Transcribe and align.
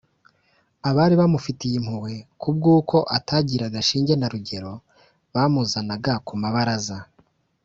abari 0.89 1.15
bamufitiye 1.21 1.75
impuhwe 1.79 2.13
kubw’uko 2.41 2.97
atagiraga 3.17 3.79
shinge 3.87 4.13
na 4.17 4.27
rugero 4.33 4.73
bamuzanaga 5.33 6.13
ku 6.27 6.33
mabaraza 6.43 6.97